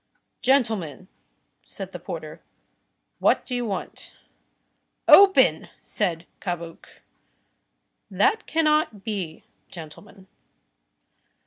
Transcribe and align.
"Gentlemen," 0.41 1.09
said 1.63 1.91
the 1.91 1.99
porter, 1.99 2.41
"what 3.19 3.45
do 3.45 3.53
you 3.53 3.67
want?" 3.67 4.15
"Open!" 5.07 5.69
said 5.79 6.25
Cabuc. 6.39 7.01
"That 8.09 8.47
cannot 8.47 9.03
be, 9.03 9.43
gentlemen." 9.69 10.25